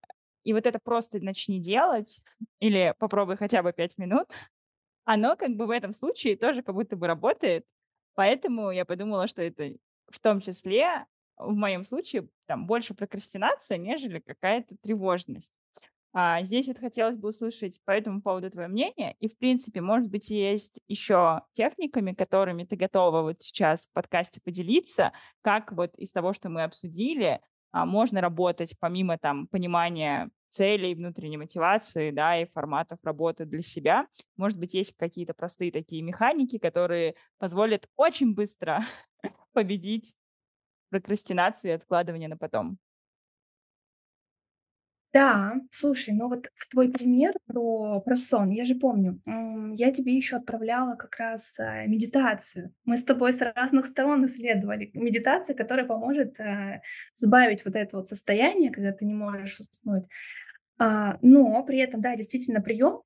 [0.43, 2.21] и вот это просто начни делать
[2.59, 4.27] или попробуй хотя бы пять минут,
[5.03, 7.65] оно как бы в этом случае тоже как будто бы работает,
[8.17, 9.69] Поэтому я подумала, что это
[10.09, 11.05] в том числе,
[11.37, 15.53] в моем случае, там больше прокрастинация, нежели какая-то тревожность.
[16.13, 19.15] А здесь вот хотелось бы услышать по этому поводу твое мнение.
[19.19, 24.41] И, в принципе, может быть, есть еще техниками, которыми ты готова вот сейчас в подкасте
[24.41, 27.39] поделиться, как вот из того, что мы обсудили,
[27.71, 34.07] а, можно работать помимо там понимания целей, внутренней мотивации, да, и форматов работы для себя.
[34.35, 38.83] Может быть, есть какие-то простые такие механики, которые позволят очень быстро
[39.53, 40.15] победить
[40.89, 42.79] прокрастинацию и откладывание на потом.
[45.13, 49.21] Да, слушай, ну вот в твой пример про, про сон, я же помню,
[49.75, 52.73] я тебе еще отправляла как раз э, медитацию.
[52.83, 56.81] Мы с тобой с разных сторон исследовали медитация, которая поможет э,
[57.15, 60.03] сбавить вот это вот состояние, когда ты не можешь уснуть.
[60.77, 63.01] А, но при этом, да, действительно, прием,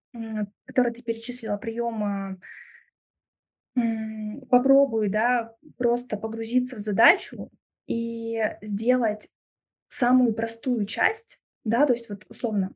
[0.66, 2.38] который ты перечислила, прием а,
[4.50, 7.50] попробуй, да, просто погрузиться в задачу
[7.88, 9.30] и сделать
[9.88, 12.74] самую простую часть, да, то есть вот условно,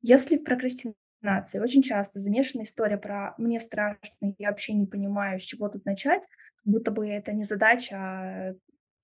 [0.00, 5.42] если в прокрастинации очень часто замешана история про «мне страшно, я вообще не понимаю, с
[5.42, 6.22] чего тут начать»,
[6.56, 8.54] как будто бы это не задача, а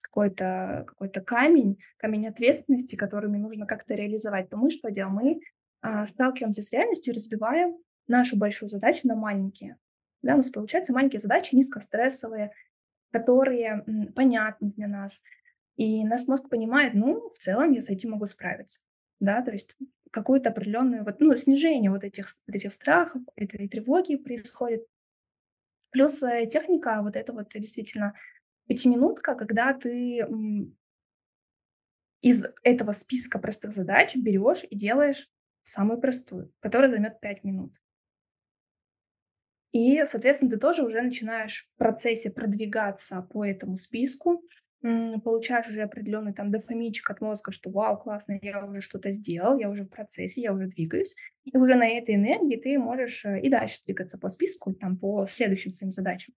[0.00, 5.14] какой-то какой камень, камень ответственности, которыми нужно как-то реализовать, то мы что делаем?
[5.14, 5.40] Мы
[5.80, 9.76] а, сталкиваемся с реальностью и разбиваем нашу большую задачу на маленькие.
[10.22, 12.50] Да, у нас получаются маленькие задачи, низкострессовые,
[13.12, 15.22] которые понятны для нас.
[15.78, 18.80] И наш мозг понимает, ну, в целом я с этим могу справиться.
[19.20, 19.76] Да, то есть
[20.10, 24.84] какое-то определенное вот, ну, снижение вот этих, вот этих страхов, этой тревоги происходит.
[25.90, 28.14] Плюс э, техника вот это вот действительно
[28.66, 30.26] пятиминутка, когда ты
[32.22, 35.28] из этого списка простых задач берешь и делаешь
[35.62, 37.74] самую простую, которая займет 5 минут.
[39.70, 44.42] И, соответственно, ты тоже уже начинаешь в процессе продвигаться по этому списку,
[44.80, 49.68] получаешь уже определенный там дофаминчик от мозга, что вау, классно, я уже что-то сделал, я
[49.70, 51.16] уже в процессе, я уже двигаюсь.
[51.44, 55.26] И уже на этой энергии ты можешь э, и дальше двигаться по списку, там, по
[55.26, 56.34] следующим своим задачам.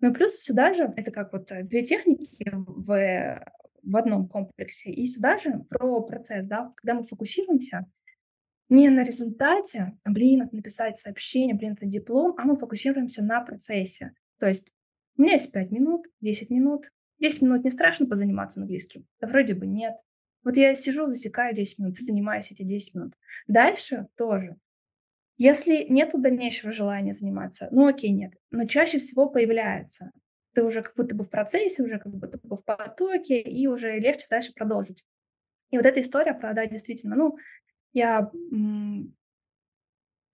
[0.00, 3.44] Ну и плюс сюда же, это как вот э, две техники в,
[3.82, 7.86] в одном комплексе, и сюда же про процесс, да, когда мы фокусируемся
[8.68, 14.12] не на результате, блин, это написать сообщение, блин, это диплом, а мы фокусируемся на процессе.
[14.38, 14.72] То есть
[15.16, 16.90] у меня есть 5 минут, 10 минут.
[17.20, 19.06] 10 минут не страшно позаниматься английским?
[19.20, 19.94] Да вроде бы нет.
[20.42, 23.14] Вот я сижу, засекаю 10 минут и занимаюсь эти 10 минут.
[23.46, 24.56] Дальше тоже.
[25.36, 28.34] Если нет дальнейшего желания заниматься, ну окей, нет.
[28.50, 30.12] Но чаще всего появляется.
[30.54, 33.98] Ты уже как будто бы в процессе, уже как будто бы в потоке, и уже
[33.98, 35.04] легче дальше продолжить.
[35.70, 37.36] И вот эта история про, да, действительно, ну,
[37.92, 39.14] я м-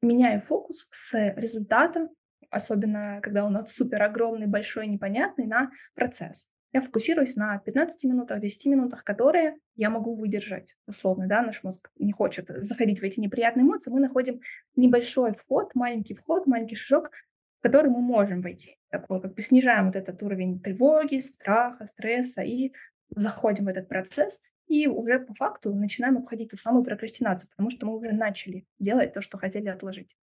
[0.03, 2.09] меняю фокус с результата,
[2.51, 6.51] особенно когда он супер огромный, большой, непонятный, на процесс.
[6.73, 10.77] Я фокусируюсь на 15 минутах, 10 минутах, которые я могу выдержать.
[10.87, 13.91] Условно, да, наш мозг не хочет заходить в эти неприятные эмоции.
[13.91, 14.41] Мы находим
[14.77, 17.11] небольшой вход, маленький вход, маленький шажок,
[17.59, 18.79] в который мы можем войти.
[18.89, 22.73] Такой, как бы снижаем вот этот уровень тревоги, страха, стресса и
[23.11, 27.87] заходим в этот процесс и уже по факту начинаем обходить ту самую прокрастинацию, потому что
[27.87, 30.17] мы уже начали делать то, что хотели отложить.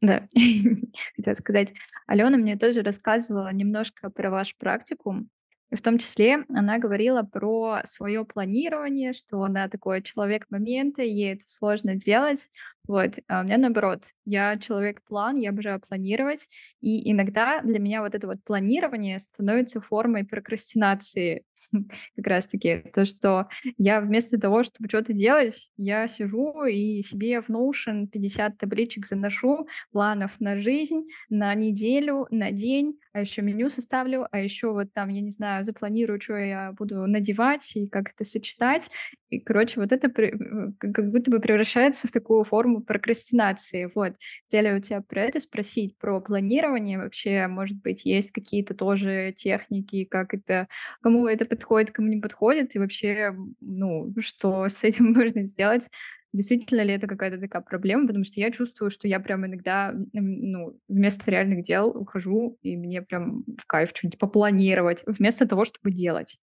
[0.00, 0.26] Да,
[1.16, 1.72] хотела сказать.
[2.08, 5.30] Алена мне тоже рассказывала немножко про ваш практикум.
[5.70, 11.34] И в том числе она говорила про свое планирование, что она такой человек момента, ей
[11.34, 12.50] это сложно делать.
[12.88, 16.48] Вот, а у меня наоборот, я человек-план, я обожаю планировать,
[16.80, 21.44] и иногда для меня вот это вот планирование становится формой прокрастинации,
[22.16, 23.48] как раз-таки то, что
[23.78, 29.68] я вместо того, чтобы что-то делать, я сижу и себе в Notion 50 табличек заношу
[29.92, 35.08] планов на жизнь, на неделю, на день, а еще меню составлю, а еще вот там,
[35.08, 38.90] я не знаю, запланирую, что я буду надевать и как это сочетать.
[39.30, 43.90] И, короче, вот это как будто бы превращается в такую форму прокрастинации.
[43.94, 44.14] Вот.
[44.44, 50.04] Хотели у тебя про это спросить, про планирование вообще, может быть, есть какие-то тоже техники,
[50.04, 50.68] как это,
[51.00, 55.88] кому это подходит, кому не подходит, и вообще, ну, что с этим можно сделать,
[56.32, 60.78] действительно ли это какая-то такая проблема, потому что я чувствую, что я прям иногда, ну,
[60.88, 66.38] вместо реальных дел ухожу, и мне прям в кайф что-нибудь попланировать, вместо того, чтобы делать.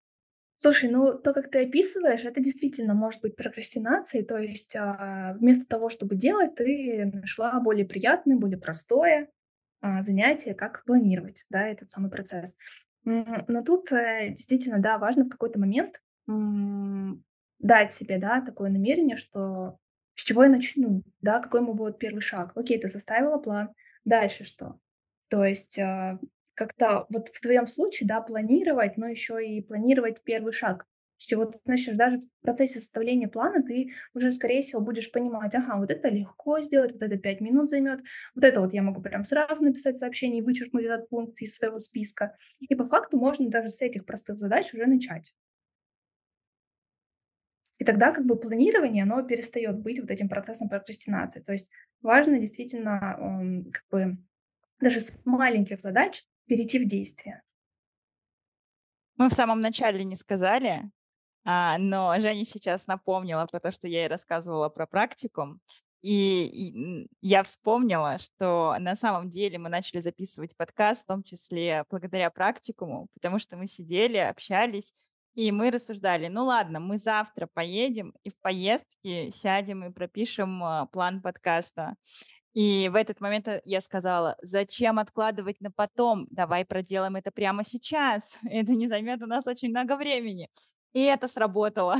[0.56, 5.66] Слушай, ну то, как ты описываешь, это действительно может быть прокрастинацией, то есть а, вместо
[5.66, 9.28] того, чтобы делать, ты нашла более приятное, более простое
[9.80, 12.56] а, занятие, как планировать, да, этот самый процесс.
[13.04, 16.00] Но тут э, действительно, да, важно в какой-то момент
[17.58, 19.78] дать себе, да, такое намерение, что
[20.14, 22.52] с чего я начну, да, какой мой будет первый шаг.
[22.54, 23.70] Окей, ты составила план,
[24.04, 24.78] дальше что?
[25.28, 26.18] То есть э,
[26.54, 30.86] как-то вот в твоем случае, да, планировать, но еще и планировать первый шаг.
[31.22, 35.76] Что вот, значит, даже в процессе составления плана ты уже, скорее всего, будешь понимать, ага,
[35.78, 38.00] вот это легко сделать, вот это 5 минут займет,
[38.34, 41.78] вот это вот я могу прям сразу написать сообщение и вычеркнуть этот пункт из своего
[41.78, 42.36] списка.
[42.58, 45.32] И по факту можно даже с этих простых задач уже начать.
[47.78, 51.40] И тогда как бы планирование, оно перестает быть вот этим процессом прокрастинации.
[51.40, 51.70] То есть
[52.00, 54.18] важно действительно как бы
[54.80, 57.42] даже с маленьких задач перейти в действие.
[59.18, 60.90] Мы в самом начале не сказали,
[61.44, 65.60] а, но Женя сейчас напомнила про то, что я ей рассказывала про практикум.
[66.02, 71.84] И, и я вспомнила, что на самом деле мы начали записывать подкаст, в том числе
[71.88, 74.92] благодаря практикуму, потому что мы сидели, общались,
[75.34, 80.86] и мы рассуждали, ну ладно, мы завтра поедем и в поездке сядем и пропишем а,
[80.86, 81.94] план подкаста.
[82.52, 86.26] И в этот момент э, я сказала, зачем откладывать на потом?
[86.30, 88.38] Давай проделаем это прямо сейчас.
[88.50, 90.50] Это не займет у нас очень много времени.
[90.92, 91.96] И это сработало.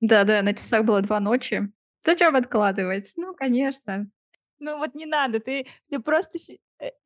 [0.00, 1.70] Да-да, на часах было два ночи.
[2.02, 3.12] Зачем откладывать?
[3.16, 4.08] Ну, конечно.
[4.58, 6.38] Ну вот не надо, ты, ты просто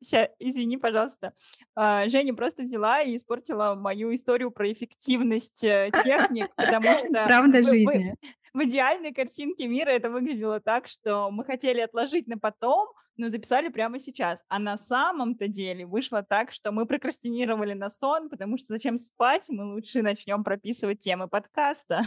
[0.03, 1.33] Ща, э, извини, пожалуйста.
[1.75, 7.25] А, Женя просто взяла и испортила мою историю про эффективность э, техник, потому что...
[7.25, 8.15] Правда жизни.
[8.53, 12.87] В идеальной картинке мира это выглядело так, что мы хотели отложить на потом,
[13.17, 14.39] но записали прямо сейчас.
[14.47, 19.45] А на самом-то деле вышло так, что мы прокрастинировали на сон, потому что зачем спать,
[19.49, 22.05] мы лучше начнем прописывать темы подкаста.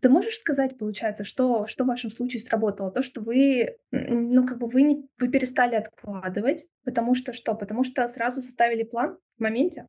[0.00, 2.90] Ты можешь сказать, получается, что, что в вашем случае сработало?
[2.90, 7.54] То, что вы, ну, как бы вы, не, вы перестали откладывать, потому что что?
[7.54, 9.88] Потому что сразу составили план в моменте?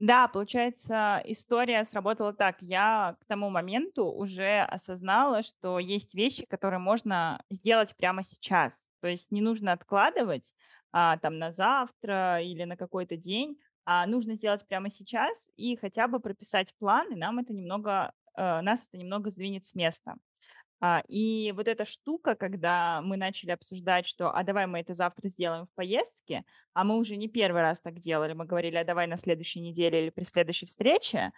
[0.00, 2.56] Да, получается, история сработала так.
[2.60, 8.88] Я к тому моменту уже осознала, что есть вещи, которые можно сделать прямо сейчас.
[9.00, 10.54] То есть не нужно откладывать
[10.90, 16.08] а, там на завтра или на какой-то день, а нужно сделать прямо сейчас и хотя
[16.08, 20.16] бы прописать план, и нам это немного Э, нас это немного сдвинет с места.
[20.80, 25.28] А, и вот эта штука, когда мы начали обсуждать, что а давай мы это завтра
[25.28, 29.06] сделаем в поездке, а мы уже не первый раз так делали, мы говорили, а давай
[29.06, 31.32] на следующей неделе или при следующей встрече,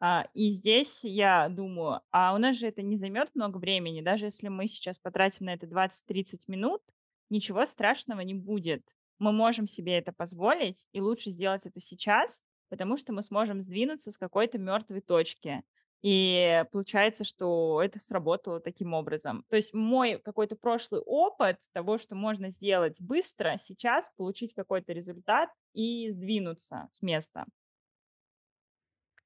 [0.00, 4.26] а, и здесь я думаю, а у нас же это не займет много времени, даже
[4.26, 6.82] если мы сейчас потратим на это 20-30 минут,
[7.30, 8.82] ничего страшного не будет.
[9.18, 14.12] Мы можем себе это позволить, и лучше сделать это сейчас, потому что мы сможем сдвинуться
[14.12, 15.62] с какой-то мертвой точки.
[16.02, 19.44] И получается, что это сработало таким образом.
[19.48, 25.50] То есть мой какой-то прошлый опыт того, что можно сделать быстро, сейчас получить какой-то результат
[25.74, 27.46] и сдвинуться с места.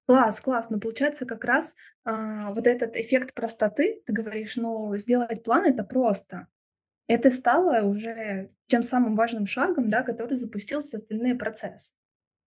[0.07, 0.71] Класс, класс.
[0.71, 5.85] Ну, получается, как раз а, вот этот эффект простоты, ты говоришь, ну, сделать план это
[5.85, 6.49] просто.
[7.07, 11.93] Это стало уже тем самым важным шагом, да, который запустился остальные процесс.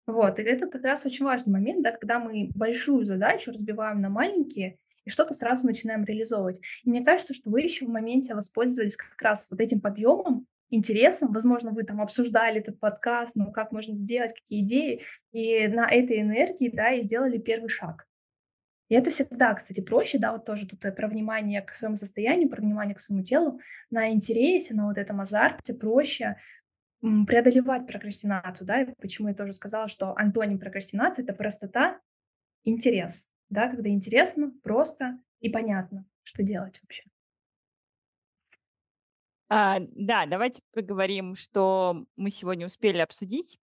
[0.07, 4.09] Вот, и это как раз очень важный момент, да, когда мы большую задачу разбиваем на
[4.09, 6.59] маленькие и что-то сразу начинаем реализовывать.
[6.83, 11.31] И мне кажется, что вы еще в моменте воспользовались как раз вот этим подъемом, интересом.
[11.31, 15.01] Возможно, вы там обсуждали этот подкаст, ну, как можно сделать, какие идеи,
[15.31, 18.07] и на этой энергии, да, и сделали первый шаг.
[18.89, 22.61] И это всегда, кстати, проще, да, вот тоже тут про внимание к своему состоянию, про
[22.61, 23.59] внимание к своему телу.
[23.89, 26.37] На интересе, на вот этом азарте проще
[27.27, 31.99] преодолевать прокрастинацию, да, и почему я тоже сказала, что антоним прокрастинации— это простота,
[32.63, 37.03] интерес, да, когда интересно, просто и понятно, что делать вообще.
[39.47, 43.59] А, да, давайте поговорим, что мы сегодня успели обсудить.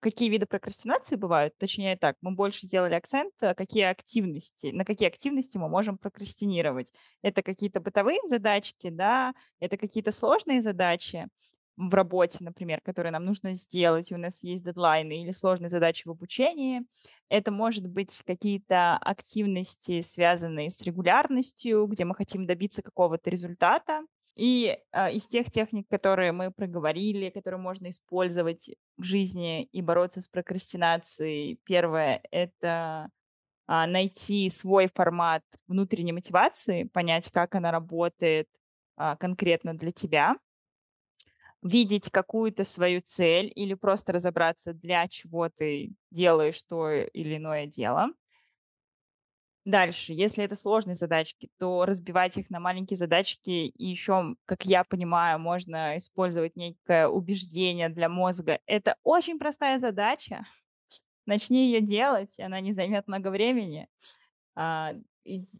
[0.00, 1.58] Какие виды прокрастинации бывают?
[1.58, 6.92] Точнее так, мы больше сделали акцент, а какие активности, на какие активности мы можем прокрастинировать.
[7.20, 11.26] Это какие-то бытовые задачки, да, это какие-то сложные задачи,
[11.78, 16.06] в работе, например, которые нам нужно сделать, и у нас есть дедлайны или сложные задачи
[16.06, 16.82] в обучении.
[17.28, 24.02] Это может быть какие-то активности, связанные с регулярностью, где мы хотим добиться какого-то результата.
[24.34, 30.20] И э, из тех техник, которые мы проговорили, которые можно использовать в жизни и бороться
[30.20, 33.10] с прокрастинацией, первое— это
[33.66, 38.48] а, найти свой формат внутренней мотивации, понять, как она работает
[38.96, 40.36] а, конкретно для тебя
[41.62, 48.08] видеть какую-то свою цель или просто разобраться, для чего ты делаешь то или иное дело.
[49.64, 53.50] Дальше, если это сложные задачки, то разбивать их на маленькие задачки.
[53.50, 58.60] И еще, как я понимаю, можно использовать некое убеждение для мозга.
[58.66, 60.46] Это очень простая задача.
[61.26, 63.88] Начни ее делать, она не займет много времени.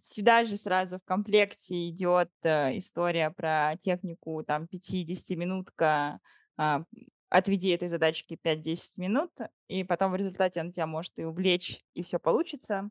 [0.02, 6.20] Сюда же сразу в комплекте идет э, история про технику там 50-минутка,
[6.56, 6.84] а,
[7.28, 9.30] отведи этой задачке 5-10 минут,
[9.68, 12.90] и потом в результате она тебя может и увлечь, и все получится.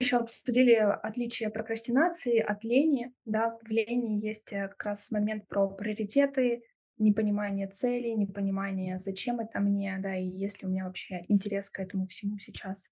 [0.00, 3.12] Еще обсудили отличие прокрастинации от лени.
[3.24, 6.62] Да, в лени есть э, как раз момент про приоритеты,
[6.98, 11.80] непонимание целей, непонимание, зачем это мне, да, и есть ли у меня вообще интерес к
[11.80, 12.90] этому всему сейчас.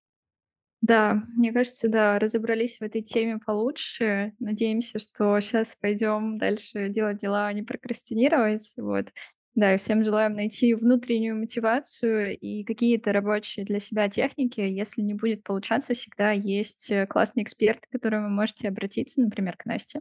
[0.86, 4.34] Да, мне кажется, да, разобрались в этой теме получше.
[4.38, 8.72] Надеемся, что сейчас пойдем дальше делать дела, а не прокрастинировать.
[8.76, 9.08] Вот.
[9.56, 14.60] Да, и всем желаем найти внутреннюю мотивацию и какие-то рабочие для себя техники.
[14.60, 19.56] Если не будет получаться, всегда есть э, классные эксперты, к которым вы можете обратиться, например,
[19.56, 20.00] к Насте.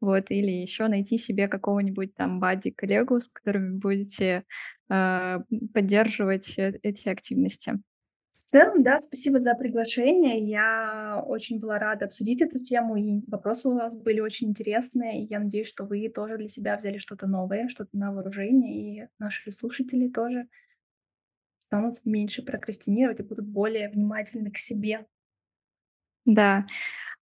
[0.00, 4.44] Вот, или еще найти себе какого-нибудь там бадди-коллегу, с которыми будете
[4.90, 5.38] э,
[5.74, 7.74] поддерживать эти активности
[8.52, 10.38] целом, да, спасибо за приглашение.
[10.46, 15.22] Я очень была рада обсудить эту тему, и вопросы у вас были очень интересные.
[15.22, 19.08] И я надеюсь, что вы тоже для себя взяли что-то новое, что-то на вооружение, и
[19.18, 20.48] наши слушатели тоже
[21.58, 25.06] станут меньше прокрастинировать и будут более внимательны к себе.
[26.26, 26.66] Да.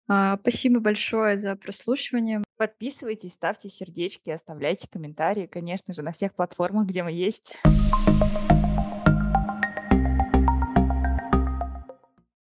[0.08, 2.44] А, спасибо большое за прослушивание.
[2.58, 7.56] Подписывайтесь, ставьте сердечки, оставляйте комментарии, конечно же, на всех платформах, где мы есть.